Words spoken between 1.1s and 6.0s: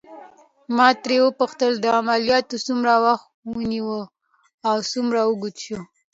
وپوښتل: عملياتو څومره وخت ونیو او څومره اوږد شول؟